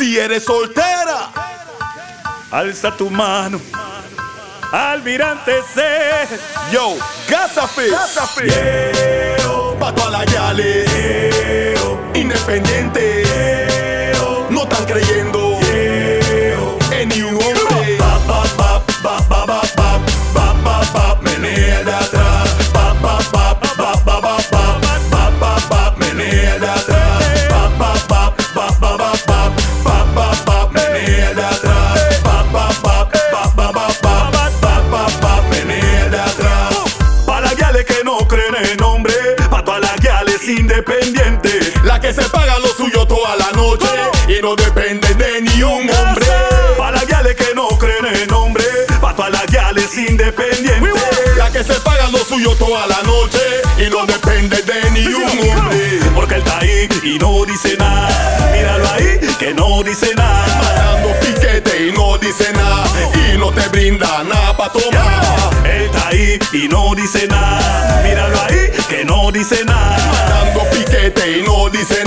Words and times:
Si 0.00 0.16
eres 0.18 0.44
soltera, 0.44 1.30
alza 2.50 2.90
tu 2.90 3.10
mano. 3.10 3.60
Almirante 4.72 5.62
C. 5.74 5.82
Yo, 6.72 6.96
Gazafe. 7.28 7.90
Gazafe. 7.90 8.46
Yeo, 8.46 9.76
pato 9.78 10.06
a 10.06 10.10
la 10.10 10.24
yale. 10.24 10.86
Independiente. 12.14 13.39
No 44.42 44.56
depende 44.56 45.12
de 45.14 45.42
ni 45.42 45.62
un 45.62 45.90
hombre. 45.90 46.26
Pa' 46.78 46.90
las 46.90 47.06
guiales 47.06 47.36
que 47.36 47.54
no 47.54 47.68
creen 47.78 48.06
en 48.06 48.32
hombre. 48.32 48.64
Pa' 49.00 49.14
todas 49.14 49.32
las 49.32 49.46
guiales 49.46 49.96
independientes. 49.96 50.94
La 51.36 51.50
que 51.50 51.62
se 51.62 51.74
paga 51.80 52.08
lo 52.08 52.18
suyo 52.18 52.54
toda 52.56 52.86
la 52.86 53.02
noche 53.02 53.38
y 53.78 53.90
no 53.90 54.06
depende 54.06 54.62
de 54.62 54.90
ni 54.92 55.06
un 55.06 55.50
hombre. 55.50 56.00
Porque 56.14 56.34
él 56.36 56.42
está 56.42 56.58
ahí 56.58 56.88
y 57.02 57.18
no 57.18 57.44
dice 57.44 57.76
nada. 57.76 58.50
Míralo 58.52 58.88
ahí 58.92 59.18
que 59.38 59.52
no 59.52 59.82
dice 59.82 60.14
nada. 60.14 60.72
Dando 60.76 61.08
piquete 61.20 61.88
y 61.88 61.92
no 61.92 62.16
dice 62.18 62.52
nada 62.52 62.84
y 63.14 63.38
no 63.38 63.52
te 63.52 63.68
brinda 63.68 64.24
nada 64.24 64.56
pa' 64.56 64.72
tomar. 64.72 65.22
Él 65.64 65.82
está 65.82 66.08
ahí 66.08 66.38
y 66.52 66.68
no 66.68 66.94
dice 66.94 67.26
nada. 67.26 68.02
Míralo 68.04 68.40
ahí 68.42 68.70
que 68.88 69.04
no 69.04 69.30
dice 69.32 69.64
nada. 69.64 69.98
Dando 70.28 70.62
piquete 70.70 71.38
y 71.38 71.42
no 71.42 71.68
dice 71.68 71.94
nada 71.94 71.99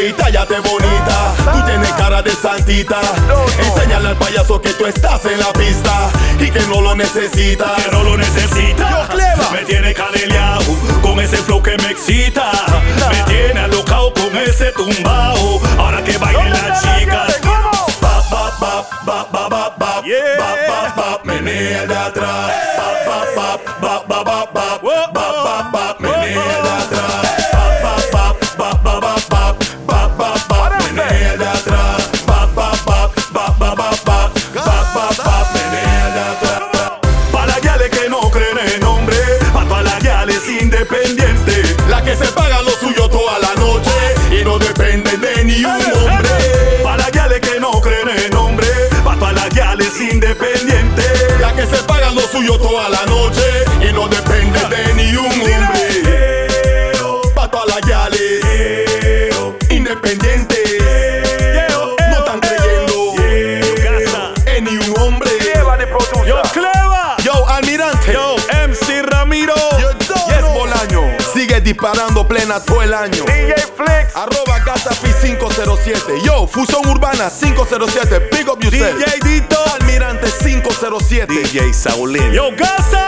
y 0.00 0.12
tállate 0.12 0.60
bonita. 0.60 1.34
Tú 1.52 1.62
tienes 1.66 1.92
cara 1.92 2.22
de 2.22 2.30
santita. 2.30 3.00
Enséñale 3.58 4.08
al 4.08 4.16
payaso 4.16 4.60
que 4.60 4.70
tú 4.70 4.86
estás 4.86 5.24
en 5.24 5.38
la 5.38 5.52
pista 5.52 6.10
y 6.38 6.50
que 6.50 6.60
no 6.66 6.80
lo 6.80 6.94
necesitas. 6.94 7.82
que 7.82 7.90
no 7.90 8.02
lo 8.04 8.16
necesita. 8.16 9.08
Yo. 9.10 9.50
Me 9.52 9.64
tiene 9.64 9.94
caneleado 9.94 10.64
con 11.02 11.18
ese 11.20 11.38
flow 11.38 11.62
que 11.62 11.76
me 11.78 11.90
excita. 11.90 12.50
Me 13.10 13.22
tiene 13.32 13.60
alocado 13.60 14.12
con 14.14 14.36
ese 14.36 14.72
tumbao. 14.72 15.60
Ahora 15.78 16.02
que 16.04 16.16
bailen 16.18 16.52
las 16.52 16.82
chicas. 16.82 17.40
Menea 21.24 21.86
de 21.86 21.96
atrás. 21.96 22.68
De 31.38 31.46
atrás. 31.46 32.10
Menea 35.54 36.10
de. 36.14 37.32
Pa' 37.32 37.46
las 37.46 37.60
guiales 37.60 37.90
que 37.90 38.08
no 38.08 38.20
creen 38.30 38.58
en 38.74 38.84
hombre. 38.84 39.16
Pa' 39.52 39.82
las 39.82 39.98
guiales 40.00 40.48
independientes. 40.48 41.76
La 41.88 42.02
que 42.02 42.16
se 42.16 42.26
paga 42.32 42.60
lo 42.62 42.70
suyo 42.70 43.08
toda 43.08 43.38
la 43.38 43.54
noche 43.54 43.90
y 44.32 44.44
no 44.44 44.58
depende 44.58 45.16
de 45.16 45.44
ni 45.44 45.64
un 45.64 45.70
hombre. 45.70 46.82
Pa' 46.82 46.96
las 46.96 47.10
guiales 47.12 47.40
que 47.40 47.60
no 47.60 47.70
creen 47.80 48.08
en 48.08 48.34
hombre. 48.34 48.66
Pa' 49.04 49.32
las 49.32 49.48
guiales 49.50 50.00
independientes. 50.00 51.40
La 51.40 51.54
que 51.54 51.66
se 51.66 51.82
paga 51.84 52.10
lo 52.10 52.22
suyo 52.22 52.58
toda 52.58 52.88
la 52.88 53.04
noche 53.06 53.17
disparando 71.68 72.26
plena 72.26 72.60
todo 72.60 72.82
el 72.82 72.94
año. 72.94 73.24
DJ 73.24 73.54
Flex. 73.76 74.16
Arroba 74.16 74.58
Gazafi 74.64 75.12
507. 75.20 76.20
Yo, 76.24 76.46
Fusión 76.46 76.86
Urbana 76.86 77.30
507. 77.30 78.28
Big 78.32 78.48
up 78.48 78.62
yourself. 78.62 78.96
DJ 78.98 79.20
Dito. 79.22 79.56
Almirante 79.78 80.28
507. 80.42 81.26
DJ 81.26 81.74
Saulín. 81.74 82.32
Yo, 82.32 82.50
Gaza. 82.56 83.04